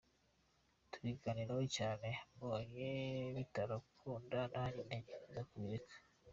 Tubiganiraho 0.91 1.63
cyane 1.77 2.07
mbonye 2.35 2.87
bitarakunda, 3.35 4.37
nanjye 4.53 4.81
ntekereza 4.87 5.41
kubireka. 5.49 5.95